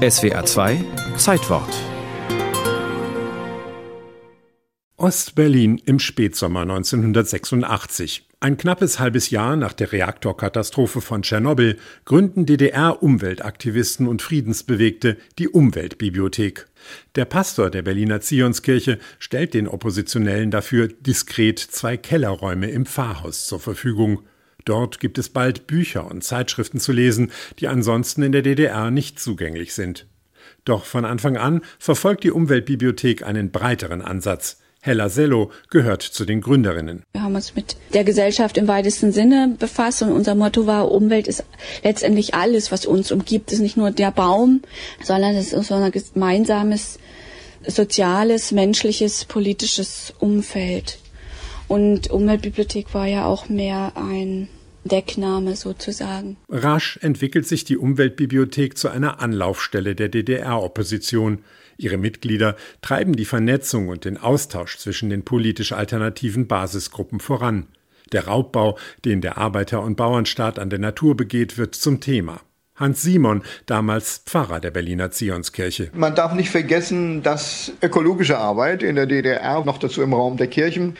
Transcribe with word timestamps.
SWA 0.00 0.46
2 0.46 0.82
Zeitwort 1.18 1.68
Ostberlin 4.96 5.76
im 5.76 5.98
Spätsommer 5.98 6.62
1986. 6.62 8.26
Ein 8.40 8.56
knappes 8.56 8.98
halbes 8.98 9.28
Jahr 9.28 9.56
nach 9.56 9.74
der 9.74 9.92
Reaktorkatastrophe 9.92 11.02
von 11.02 11.20
Tschernobyl 11.20 11.76
gründen 12.06 12.46
DDR-Umweltaktivisten 12.46 14.08
und 14.08 14.22
Friedensbewegte 14.22 15.18
die 15.38 15.50
Umweltbibliothek. 15.50 16.66
Der 17.14 17.26
Pastor 17.26 17.68
der 17.68 17.82
Berliner 17.82 18.22
Zionskirche 18.22 18.98
stellt 19.18 19.52
den 19.52 19.68
Oppositionellen 19.68 20.50
dafür 20.50 20.88
diskret 20.88 21.58
zwei 21.58 21.98
Kellerräume 21.98 22.70
im 22.70 22.86
Pfarrhaus 22.86 23.44
zur 23.44 23.60
Verfügung. 23.60 24.22
Dort 24.64 25.00
gibt 25.00 25.18
es 25.18 25.28
bald 25.28 25.66
Bücher 25.66 26.10
und 26.10 26.24
Zeitschriften 26.24 26.80
zu 26.80 26.92
lesen, 26.92 27.30
die 27.58 27.68
ansonsten 27.68 28.22
in 28.22 28.32
der 28.32 28.42
DDR 28.42 28.90
nicht 28.90 29.18
zugänglich 29.18 29.74
sind. 29.74 30.06
Doch 30.64 30.84
von 30.84 31.04
Anfang 31.04 31.36
an 31.36 31.62
verfolgt 31.78 32.24
die 32.24 32.30
Umweltbibliothek 32.30 33.22
einen 33.22 33.50
breiteren 33.50 34.02
Ansatz. 34.02 34.58
Hella 34.82 35.10
Sello 35.10 35.50
gehört 35.68 36.02
zu 36.02 36.24
den 36.24 36.40
Gründerinnen. 36.40 37.02
Wir 37.12 37.22
haben 37.22 37.34
uns 37.34 37.54
mit 37.54 37.76
der 37.92 38.02
Gesellschaft 38.02 38.56
im 38.56 38.66
weitesten 38.66 39.12
Sinne 39.12 39.54
befasst 39.58 40.00
und 40.00 40.10
unser 40.10 40.34
Motto 40.34 40.66
war, 40.66 40.90
Umwelt 40.90 41.28
ist 41.28 41.44
letztendlich 41.84 42.34
alles, 42.34 42.72
was 42.72 42.86
uns 42.86 43.12
umgibt. 43.12 43.50
Es 43.50 43.58
ist 43.58 43.62
nicht 43.62 43.76
nur 43.76 43.90
der 43.90 44.10
Baum, 44.10 44.62
sondern 45.04 45.34
es 45.34 45.52
ist 45.52 45.70
ein 45.70 45.92
gemeinsames 45.92 46.98
soziales, 47.66 48.52
menschliches, 48.52 49.26
politisches 49.26 50.14
Umfeld. 50.18 50.98
Und 51.70 52.10
Umweltbibliothek 52.10 52.94
war 52.94 53.06
ja 53.06 53.26
auch 53.26 53.48
mehr 53.48 53.92
ein 53.94 54.48
Deckname 54.82 55.54
sozusagen. 55.54 56.36
Rasch 56.48 56.98
entwickelt 57.00 57.46
sich 57.46 57.62
die 57.62 57.76
Umweltbibliothek 57.76 58.76
zu 58.76 58.88
einer 58.88 59.20
Anlaufstelle 59.20 59.94
der 59.94 60.08
DDR-Opposition. 60.08 61.44
Ihre 61.76 61.96
Mitglieder 61.96 62.56
treiben 62.82 63.14
die 63.14 63.24
Vernetzung 63.24 63.86
und 63.86 64.04
den 64.04 64.18
Austausch 64.18 64.78
zwischen 64.78 65.10
den 65.10 65.24
politisch 65.24 65.70
alternativen 65.70 66.48
Basisgruppen 66.48 67.20
voran. 67.20 67.68
Der 68.10 68.26
Raubbau, 68.26 68.76
den 69.04 69.20
der 69.20 69.38
Arbeiter- 69.38 69.84
und 69.84 69.94
Bauernstaat 69.94 70.58
an 70.58 70.70
der 70.70 70.80
Natur 70.80 71.16
begeht, 71.16 71.56
wird 71.56 71.76
zum 71.76 72.00
Thema. 72.00 72.40
Hans 72.74 73.02
Simon, 73.02 73.42
damals 73.66 74.22
Pfarrer 74.26 74.58
der 74.58 74.70
Berliner 74.70 75.12
Zionskirche. 75.12 75.90
Man 75.92 76.16
darf 76.16 76.32
nicht 76.32 76.50
vergessen, 76.50 77.22
dass 77.22 77.72
ökologische 77.80 78.38
Arbeit 78.38 78.82
in 78.82 78.96
der 78.96 79.06
DDR, 79.06 79.64
noch 79.64 79.78
dazu 79.78 80.02
im 80.02 80.14
Raum 80.14 80.38
der 80.38 80.46
Kirchen, 80.48 80.96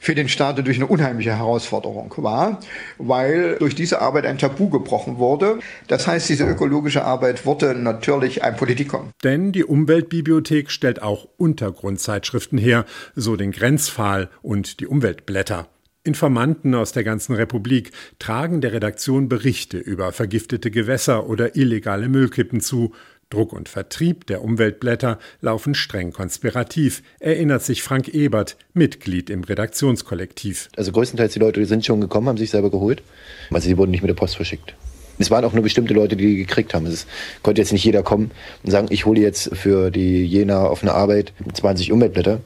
für 0.00 0.14
den 0.14 0.28
Staat 0.28 0.56
natürlich 0.56 0.78
eine 0.78 0.86
unheimliche 0.86 1.36
Herausforderung 1.36 2.12
war, 2.16 2.58
weil 2.98 3.56
durch 3.58 3.74
diese 3.74 4.00
Arbeit 4.00 4.24
ein 4.24 4.38
Tabu 4.38 4.70
gebrochen 4.70 5.18
wurde. 5.18 5.60
Das 5.86 6.06
heißt, 6.06 6.28
diese 6.28 6.44
ökologische 6.44 7.04
Arbeit 7.04 7.44
wurde 7.46 7.74
natürlich 7.74 8.42
ein 8.42 8.56
Politikum. 8.56 9.10
Denn 9.22 9.52
die 9.52 9.64
Umweltbibliothek 9.64 10.70
stellt 10.70 11.02
auch 11.02 11.28
Untergrundzeitschriften 11.36 12.58
her, 12.58 12.86
so 13.14 13.36
den 13.36 13.52
Grenzpfahl 13.52 14.30
und 14.40 14.80
die 14.80 14.86
Umweltblätter. 14.86 15.68
Informanten 16.02 16.74
aus 16.74 16.92
der 16.92 17.04
ganzen 17.04 17.34
Republik 17.34 17.92
tragen 18.18 18.62
der 18.62 18.72
Redaktion 18.72 19.28
Berichte 19.28 19.76
über 19.76 20.12
vergiftete 20.12 20.70
Gewässer 20.70 21.28
oder 21.28 21.56
illegale 21.56 22.08
Müllkippen 22.08 22.62
zu. 22.62 22.94
Druck 23.30 23.52
und 23.52 23.68
Vertrieb 23.68 24.26
der 24.26 24.42
Umweltblätter 24.42 25.18
laufen 25.40 25.74
streng 25.74 26.12
konspirativ, 26.12 27.02
erinnert 27.20 27.62
sich 27.62 27.82
Frank 27.82 28.08
Ebert, 28.08 28.56
Mitglied 28.74 29.30
im 29.30 29.44
Redaktionskollektiv. 29.44 30.68
Also 30.76 30.90
größtenteils 30.90 31.32
die 31.32 31.38
Leute, 31.38 31.60
die 31.60 31.66
sind 31.66 31.86
schon 31.86 32.00
gekommen, 32.00 32.28
haben 32.28 32.38
sich 32.38 32.50
selber 32.50 32.70
geholt. 32.70 33.02
Also 33.52 33.68
sie 33.68 33.78
wurden 33.78 33.92
nicht 33.92 34.02
mit 34.02 34.08
der 34.08 34.14
Post 34.14 34.34
verschickt. 34.34 34.74
Es 35.20 35.30
waren 35.30 35.44
auch 35.44 35.52
nur 35.52 35.62
bestimmte 35.62 35.94
Leute, 35.94 36.16
die 36.16 36.26
die 36.26 36.36
gekriegt 36.38 36.74
haben. 36.74 36.86
Es 36.86 37.06
konnte 37.42 37.60
jetzt 37.60 37.72
nicht 37.72 37.84
jeder 37.84 38.02
kommen 38.02 38.32
und 38.64 38.70
sagen, 38.70 38.88
ich 38.90 39.06
hole 39.06 39.20
jetzt 39.20 39.54
für 39.54 39.90
die 39.90 40.24
Jena 40.24 40.64
offene 40.64 40.92
Arbeit 40.92 41.32
20 41.52 41.92
Umweltblätter. 41.92 42.40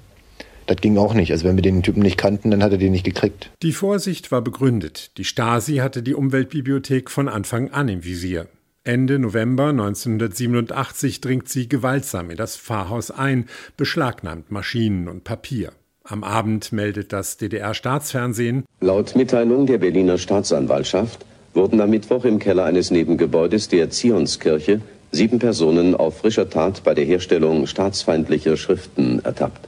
Das 0.66 0.76
ging 0.78 0.98
auch 0.98 1.14
nicht. 1.14 1.30
Also 1.30 1.44
wenn 1.44 1.56
wir 1.56 1.62
den 1.62 1.82
Typen 1.82 2.02
nicht 2.02 2.18
kannten, 2.18 2.50
dann 2.50 2.62
hat 2.62 2.72
er 2.72 2.78
den 2.78 2.92
nicht 2.92 3.04
gekriegt. 3.04 3.50
Die 3.62 3.72
Vorsicht 3.72 4.32
war 4.32 4.42
begründet. 4.42 5.12
Die 5.18 5.24
Stasi 5.24 5.76
hatte 5.76 6.02
die 6.02 6.14
Umweltbibliothek 6.14 7.10
von 7.10 7.28
Anfang 7.28 7.70
an 7.70 7.88
im 7.88 8.04
Visier. 8.04 8.48
Ende 8.86 9.18
November 9.18 9.68
1987 9.68 11.22
dringt 11.22 11.48
sie 11.48 11.70
gewaltsam 11.70 12.28
in 12.28 12.36
das 12.36 12.58
Pfarrhaus 12.58 13.10
ein, 13.10 13.46
beschlagnahmt 13.78 14.50
Maschinen 14.50 15.08
und 15.08 15.24
Papier. 15.24 15.72
Am 16.02 16.22
Abend 16.22 16.70
meldet 16.70 17.14
das 17.14 17.38
DDR-Staatsfernsehen. 17.38 18.64
Laut 18.82 19.16
Mitteilung 19.16 19.64
der 19.64 19.78
Berliner 19.78 20.18
Staatsanwaltschaft 20.18 21.24
wurden 21.54 21.80
am 21.80 21.88
Mittwoch 21.88 22.26
im 22.26 22.38
Keller 22.38 22.66
eines 22.66 22.90
Nebengebäudes 22.90 23.68
der 23.68 23.88
Zionskirche 23.88 24.82
sieben 25.12 25.38
Personen 25.38 25.94
auf 25.94 26.18
frischer 26.18 26.50
Tat 26.50 26.84
bei 26.84 26.92
der 26.92 27.06
Herstellung 27.06 27.66
staatsfeindlicher 27.66 28.58
Schriften 28.58 29.24
ertappt. 29.24 29.66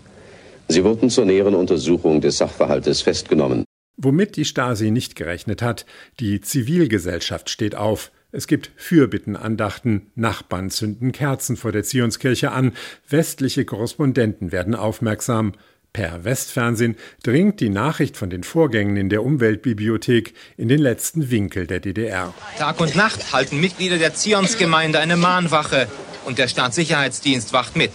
Sie 0.69 0.85
wurden 0.85 1.09
zur 1.09 1.25
näheren 1.25 1.55
Untersuchung 1.55 2.21
des 2.21 2.37
Sachverhaltes 2.37 3.01
festgenommen. 3.01 3.65
Womit 3.97 4.37
die 4.37 4.45
Stasi 4.45 4.91
nicht 4.91 5.17
gerechnet 5.17 5.63
hat, 5.63 5.87
die 6.21 6.43
Zivilgesellschaft 6.43 7.49
steht 7.49 7.77
auf. 7.77 8.11
Es 8.33 8.47
gibt 8.47 8.71
Fürbittenandachten, 8.77 10.11
Nachbarn 10.17 10.71
zünden 10.71 11.13
Kerzen 11.13 11.57
vor 11.57 11.73
der 11.73 11.85
Zionskirche 11.85 12.51
an, 12.51 12.73
westliche 13.09 13.65
Korrespondenten 13.65 14.51
werden 14.51 14.75
aufmerksam. 14.75 15.53
Per 15.93 16.25
Westfernsehen 16.25 16.97
dringt 17.23 17.61
die 17.61 17.71
Nachricht 17.71 18.17
von 18.17 18.29
den 18.29 18.43
Vorgängen 18.43 18.97
in 18.97 19.09
der 19.09 19.25
Umweltbibliothek 19.25 20.35
in 20.59 20.69
den 20.69 20.81
letzten 20.81 21.31
Winkel 21.31 21.67
der 21.67 21.81
DDR. 21.81 22.35
Tag 22.59 22.81
und 22.81 22.97
Nacht 22.97 23.33
halten 23.33 23.61
Mitglieder 23.61 23.97
der 23.97 24.13
Zionsgemeinde 24.13 24.99
eine 24.99 25.17
Mahnwache 25.17 25.87
und 26.27 26.39
der 26.39 26.49
Staatssicherheitsdienst 26.49 27.53
wacht 27.53 27.77
mit. 27.77 27.93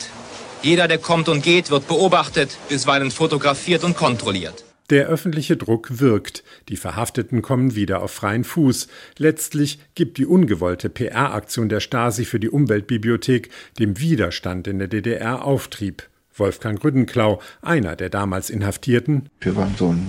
Jeder, 0.63 0.87
der 0.87 0.97
kommt 0.97 1.27
und 1.27 1.43
geht, 1.43 1.69
wird 1.69 1.87
beobachtet, 1.87 2.57
bisweilen 2.69 3.11
fotografiert 3.11 3.83
und 3.83 3.95
kontrolliert. 3.95 4.63
Der 4.91 5.07
öffentliche 5.07 5.55
Druck 5.55 6.01
wirkt. 6.01 6.43
Die 6.67 6.75
Verhafteten 6.75 7.41
kommen 7.41 7.75
wieder 7.75 8.03
auf 8.03 8.11
freien 8.11 8.43
Fuß. 8.43 8.89
Letztlich 9.17 9.79
gibt 9.95 10.17
die 10.17 10.25
ungewollte 10.25 10.89
PR-Aktion 10.89 11.69
der 11.69 11.79
Stasi 11.79 12.25
für 12.25 12.41
die 12.41 12.49
Umweltbibliothek 12.49 13.49
dem 13.79 13.99
Widerstand 13.99 14.67
in 14.67 14.79
der 14.79 14.89
DDR 14.89 15.45
Auftrieb. 15.45 16.09
Wolfgang 16.35 16.83
Rüddenklau, 16.83 17.41
einer 17.61 17.95
der 17.95 18.09
damals 18.09 18.49
Inhaftierten. 18.49 19.29
Wir 19.39 19.55
waren 19.55 19.75
so 19.77 19.93
ein 19.93 20.07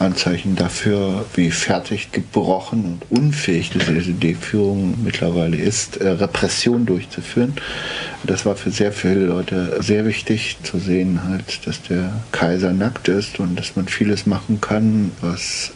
Anzeichen 0.00 0.56
dafür, 0.56 1.26
wie 1.34 1.50
fertig 1.50 2.10
gebrochen 2.10 2.84
und 3.10 3.18
unfähig 3.18 3.70
diese 3.70 3.92
SED-Führung 3.94 4.94
mittlerweile 5.04 5.56
ist, 5.56 5.98
äh, 5.98 6.08
Repression 6.08 6.86
durchzuführen. 6.86 7.54
Das 8.24 8.46
war 8.46 8.56
für 8.56 8.70
sehr 8.70 8.92
viele 8.92 9.26
Leute 9.26 9.76
sehr 9.82 10.06
wichtig 10.06 10.56
zu 10.62 10.78
sehen, 10.78 11.20
halt, 11.24 11.66
dass 11.66 11.82
der 11.82 12.12
Kaiser 12.32 12.72
nackt 12.72 13.08
ist 13.08 13.40
und 13.40 13.56
dass 13.58 13.76
man 13.76 13.88
vieles 13.88 14.26
machen 14.26 14.60
kann, 14.60 15.12
was 15.20 15.72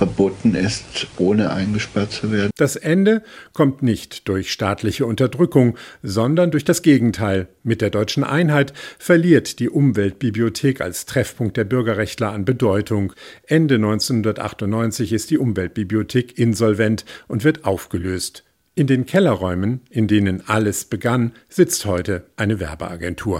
verboten 0.00 0.54
ist, 0.54 1.08
ohne 1.18 1.50
eingesperrt 1.50 2.10
zu 2.10 2.32
werden. 2.32 2.50
Das 2.56 2.74
Ende 2.74 3.22
kommt 3.52 3.82
nicht 3.82 4.28
durch 4.28 4.50
staatliche 4.50 5.04
Unterdrückung, 5.04 5.76
sondern 6.02 6.50
durch 6.50 6.64
das 6.64 6.80
Gegenteil. 6.80 7.48
Mit 7.64 7.82
der 7.82 7.90
deutschen 7.90 8.24
Einheit 8.24 8.72
verliert 8.98 9.58
die 9.58 9.68
Umweltbibliothek 9.68 10.80
als 10.80 11.04
Treffpunkt 11.04 11.58
der 11.58 11.64
Bürgerrechtler 11.64 12.32
an 12.32 12.46
Bedeutung. 12.46 13.12
Ende 13.46 13.74
1998 13.74 15.12
ist 15.12 15.28
die 15.28 15.36
Umweltbibliothek 15.36 16.38
insolvent 16.38 17.04
und 17.28 17.44
wird 17.44 17.66
aufgelöst. 17.66 18.44
In 18.74 18.86
den 18.86 19.04
Kellerräumen, 19.04 19.82
in 19.90 20.06
denen 20.06 20.48
alles 20.48 20.86
begann, 20.86 21.32
sitzt 21.50 21.84
heute 21.84 22.24
eine 22.36 22.58
Werbeagentur. 22.58 23.38